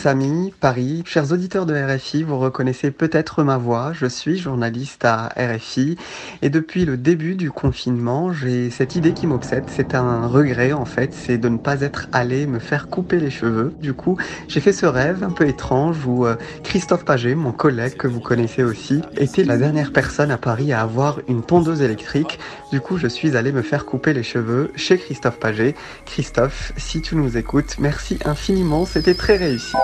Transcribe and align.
Samy, 0.00 0.54
Paris. 0.60 1.02
Chers 1.04 1.30
auditeurs 1.30 1.66
de 1.66 1.74
RFI, 1.74 2.22
vous 2.22 2.38
reconnaissez 2.38 2.90
peut-être 2.90 3.42
ma 3.42 3.58
voix. 3.58 3.92
Je 3.92 4.06
suis 4.06 4.38
journaliste 4.38 5.04
à 5.04 5.28
RFI 5.36 5.98
et 6.40 6.48
depuis 6.48 6.86
le 6.86 6.96
début 6.96 7.34
du 7.34 7.50
confinement, 7.50 8.32
j'ai 8.32 8.70
cette 8.70 8.96
idée 8.96 9.12
qui 9.12 9.26
m'obsède. 9.26 9.64
C'est 9.66 9.94
un 9.94 10.26
regret 10.26 10.72
en 10.72 10.86
fait, 10.86 11.12
c'est 11.12 11.36
de 11.36 11.50
ne 11.50 11.58
pas 11.58 11.82
être 11.82 12.08
allé 12.12 12.46
me 12.46 12.60
faire 12.60 12.88
couper 12.88 13.20
les 13.20 13.28
cheveux. 13.28 13.74
Du 13.78 13.92
coup, 13.92 14.16
j'ai 14.48 14.60
fait 14.60 14.72
ce 14.72 14.86
rêve 14.86 15.22
un 15.22 15.32
peu 15.32 15.46
étrange 15.46 15.98
où 16.06 16.24
euh, 16.24 16.36
Christophe 16.64 17.04
Paget, 17.04 17.34
mon 17.34 17.52
collègue 17.52 17.98
que 17.98 18.06
vous 18.06 18.20
connaissez 18.20 18.62
aussi, 18.64 19.02
était 19.18 19.44
la 19.44 19.58
dernière 19.58 19.92
personne 19.92 20.30
à 20.30 20.38
Paris 20.38 20.72
à 20.72 20.80
avoir 20.80 21.20
une 21.28 21.42
tondeuse 21.42 21.82
électrique. 21.82 22.38
Du 22.72 22.80
coup, 22.80 22.96
je 22.96 23.06
suis 23.06 23.36
allé 23.36 23.52
me 23.52 23.60
faire 23.60 23.84
couper 23.84 24.14
les 24.14 24.22
cheveux 24.22 24.72
chez 24.76 24.96
Christophe 24.96 25.38
Paget. 25.38 25.74
Christophe, 26.06 26.72
si 26.78 27.02
tu 27.02 27.16
nous 27.16 27.36
écoutes, 27.36 27.76
merci 27.78 28.18
infiniment, 28.24 28.86
c'était 28.86 29.14
très 29.14 29.36
réussi. 29.36 29.76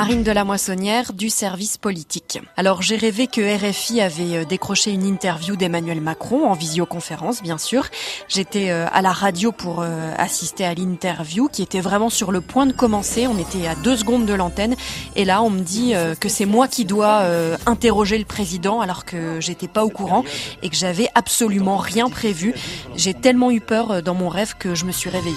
Marine 0.00 0.22
de 0.22 0.32
la 0.32 0.44
Moissonnière 0.44 1.12
du 1.12 1.28
service 1.28 1.76
politique. 1.76 2.40
Alors 2.56 2.80
j'ai 2.80 2.96
rêvé 2.96 3.26
que 3.26 3.42
RFI 3.42 4.00
avait 4.00 4.38
euh, 4.38 4.44
décroché 4.46 4.92
une 4.92 5.04
interview 5.04 5.56
d'Emmanuel 5.56 6.00
Macron 6.00 6.46
en 6.46 6.54
visioconférence 6.54 7.42
bien 7.42 7.58
sûr. 7.58 7.84
J'étais 8.26 8.70
euh, 8.70 8.86
à 8.94 9.02
la 9.02 9.12
radio 9.12 9.52
pour 9.52 9.82
euh, 9.82 10.14
assister 10.16 10.64
à 10.64 10.72
l'interview 10.72 11.50
qui 11.52 11.60
était 11.60 11.82
vraiment 11.82 12.08
sur 12.08 12.32
le 12.32 12.40
point 12.40 12.64
de 12.64 12.72
commencer. 12.72 13.26
On 13.26 13.36
était 13.36 13.66
à 13.66 13.74
deux 13.74 13.94
secondes 13.94 14.24
de 14.24 14.32
l'antenne 14.32 14.74
et 15.16 15.26
là 15.26 15.42
on 15.42 15.50
me 15.50 15.60
dit 15.60 15.92
que 16.18 16.30
c'est 16.30 16.46
moi 16.46 16.66
qui 16.66 16.86
dois 16.86 17.22
interroger 17.66 18.16
le 18.16 18.24
président 18.24 18.80
alors 18.80 19.04
que 19.04 19.38
j'étais 19.38 19.68
pas 19.68 19.84
au 19.84 19.90
courant 19.90 20.24
et 20.62 20.70
que 20.70 20.76
j'avais 20.76 21.10
absolument 21.14 21.76
rien 21.76 22.08
prévu. 22.08 22.54
J'ai 22.96 23.12
tellement 23.12 23.50
eu 23.50 23.60
peur 23.60 24.02
dans 24.02 24.14
mon 24.14 24.30
rêve 24.30 24.54
que 24.58 24.74
je 24.74 24.86
me 24.86 24.92
suis 24.92 25.10
réveillée. 25.10 25.36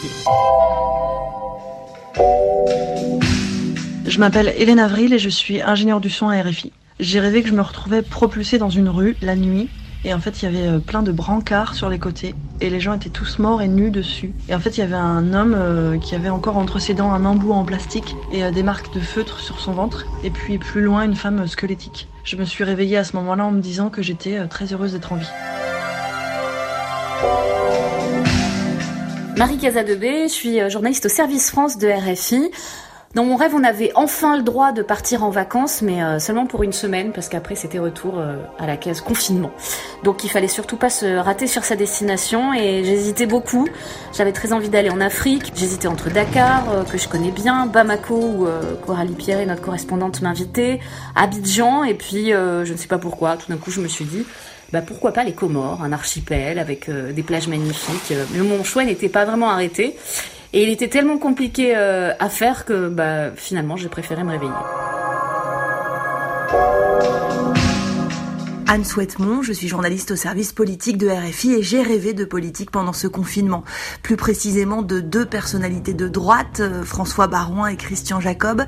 Je 4.13 4.19
m'appelle 4.19 4.53
Hélène 4.57 4.77
Avril 4.77 5.11
et 5.11 5.17
je 5.17 5.27
suis 5.27 5.59
ingénieure 5.63 5.99
du 5.99 6.11
son 6.11 6.29
à 6.29 6.39
RFI. 6.39 6.71
J'ai 6.99 7.19
rêvé 7.19 7.41
que 7.41 7.49
je 7.49 7.55
me 7.55 7.63
retrouvais 7.63 8.03
propulsée 8.03 8.59
dans 8.59 8.69
une 8.69 8.87
rue 8.87 9.17
la 9.23 9.35
nuit 9.35 9.69
et 10.05 10.13
en 10.13 10.19
fait 10.19 10.39
il 10.39 10.45
y 10.45 10.47
avait 10.47 10.67
euh, 10.67 10.77
plein 10.77 11.01
de 11.01 11.11
brancards 11.11 11.73
sur 11.73 11.89
les 11.89 11.97
côtés 11.97 12.35
et 12.61 12.69
les 12.69 12.79
gens 12.79 12.93
étaient 12.93 13.09
tous 13.09 13.39
morts 13.39 13.63
et 13.63 13.67
nus 13.67 13.89
dessus. 13.89 14.31
Et 14.49 14.53
en 14.53 14.59
fait 14.59 14.77
il 14.77 14.81
y 14.81 14.83
avait 14.83 14.93
un 14.93 15.33
homme 15.33 15.55
euh, 15.57 15.97
qui 15.97 16.13
avait 16.13 16.29
encore 16.29 16.57
entre 16.57 16.77
ses 16.77 16.93
dents 16.93 17.11
un 17.11 17.25
embout 17.25 17.53
en 17.53 17.63
plastique 17.63 18.15
et 18.31 18.43
euh, 18.43 18.51
des 18.51 18.61
marques 18.61 18.93
de 18.93 18.99
feutre 18.99 19.39
sur 19.39 19.59
son 19.59 19.71
ventre 19.71 20.05
et 20.23 20.29
puis 20.29 20.59
plus 20.59 20.83
loin 20.83 21.01
une 21.01 21.15
femme 21.15 21.47
squelettique. 21.47 22.07
Je 22.23 22.35
me 22.35 22.45
suis 22.45 22.63
réveillée 22.63 22.97
à 22.97 23.03
ce 23.03 23.15
moment-là 23.15 23.45
en 23.45 23.51
me 23.51 23.61
disant 23.61 23.89
que 23.89 24.03
j'étais 24.03 24.47
très 24.47 24.71
heureuse 24.73 24.93
d'être 24.93 25.11
en 25.11 25.15
vie. 25.15 25.25
Marie 29.37 29.57
Casadebé, 29.57 30.27
je 30.27 30.33
suis 30.33 30.69
journaliste 30.69 31.07
au 31.07 31.09
service 31.09 31.49
France 31.49 31.79
de 31.79 31.87
RFI. 31.87 32.51
Dans 33.15 33.25
mon 33.25 33.35
rêve, 33.35 33.51
on 33.53 33.63
avait 33.63 33.91
enfin 33.93 34.37
le 34.37 34.41
droit 34.41 34.71
de 34.71 34.81
partir 34.81 35.23
en 35.23 35.29
vacances, 35.29 35.83
mais 35.83 36.01
euh, 36.01 36.17
seulement 36.17 36.47
pour 36.47 36.63
une 36.63 36.73
semaine, 36.73 37.11
parce 37.11 37.29
qu'après 37.29 37.53
c'était 37.53 37.77
retour 37.77 38.17
euh, 38.17 38.37
à 38.57 38.65
la 38.65 38.75
case 38.75 39.01
confinement. 39.01 39.51
Donc 40.03 40.23
il 40.23 40.31
fallait 40.31 40.47
surtout 40.47 40.77
pas 40.77 40.89
se 40.89 41.17
rater 41.17 41.45
sur 41.45 41.63
sa 41.63 41.75
destination, 41.75 42.55
et 42.55 42.83
j'hésitais 42.83 43.27
beaucoup. 43.27 43.67
J'avais 44.17 44.31
très 44.31 44.51
envie 44.51 44.69
d'aller 44.69 44.89
en 44.89 44.99
Afrique. 44.99 45.51
J'hésitais 45.55 45.87
entre 45.87 46.09
Dakar, 46.09 46.63
euh, 46.71 46.83
que 46.85 46.97
je 46.97 47.07
connais 47.07 47.29
bien, 47.29 47.67
Bamako, 47.67 48.15
où 48.15 48.47
Coralie 48.83 49.13
Pierre, 49.13 49.45
notre 49.45 49.61
correspondante, 49.61 50.23
m'invitait, 50.23 50.79
Abidjan, 51.15 51.83
et 51.83 51.93
puis 51.93 52.31
je 52.31 52.71
ne 52.71 52.77
sais 52.77 52.87
pas 52.87 52.97
pourquoi, 52.97 53.37
tout 53.37 53.51
d'un 53.51 53.57
coup 53.57 53.69
je 53.69 53.79
me 53.79 53.87
suis 53.87 54.05
dit, 54.05 54.25
bah 54.71 54.81
pourquoi 54.81 55.11
pas 55.11 55.23
les 55.23 55.33
Comores, 55.33 55.83
un 55.83 55.91
archipel 55.91 56.57
avec 56.57 56.89
des 56.89 57.23
plages 57.23 57.47
magnifiques. 57.47 58.11
Mais 58.33 58.39
mon 58.39 58.63
choix 58.63 58.83
n'était 58.85 59.09
pas 59.09 59.23
vraiment 59.23 59.51
arrêté. 59.51 59.95
Et 60.53 60.63
il 60.63 60.69
était 60.69 60.87
tellement 60.87 61.17
compliqué 61.17 61.73
euh, 61.75 62.13
à 62.19 62.29
faire 62.29 62.65
que 62.65 62.87
bah, 62.87 63.31
finalement 63.35 63.75
j'ai 63.75 63.89
préféré 63.89 64.23
me 64.23 64.31
réveiller. 64.31 64.51
Anne 68.73 68.85
Souhaitemont, 68.85 69.43
je 69.43 69.53
suis 69.53 69.67
journaliste 69.67 70.11
au 70.11 70.15
service 70.15 70.51
politique 70.51 70.97
de 70.97 71.07
RFI 71.07 71.53
et 71.53 71.61
j'ai 71.61 71.83
rêvé 71.83 72.13
de 72.13 72.25
politique 72.25 72.71
pendant 72.71 72.93
ce 72.93 73.05
confinement. 73.05 73.63
Plus 74.01 74.15
précisément 74.15 74.81
de 74.81 74.99
deux 74.99 75.25
personnalités 75.25 75.93
de 75.93 76.07
droite, 76.07 76.59
euh, 76.59 76.83
François 76.83 77.27
Barouin 77.27 77.67
et 77.67 77.75
Christian 77.75 78.19
Jacob, 78.19 78.63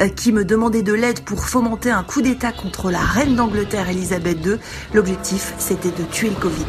euh, 0.00 0.08
qui 0.08 0.32
me 0.32 0.46
demandaient 0.46 0.82
de 0.82 0.94
l'aide 0.94 1.20
pour 1.20 1.44
fomenter 1.44 1.90
un 1.90 2.04
coup 2.04 2.22
d'État 2.22 2.52
contre 2.52 2.90
la 2.90 3.00
reine 3.00 3.34
d'Angleterre 3.34 3.90
Elisabeth 3.90 4.38
II. 4.46 4.56
L'objectif, 4.94 5.52
c'était 5.58 5.90
de 5.90 6.04
tuer 6.10 6.30
le 6.30 6.36
Covid. 6.36 6.64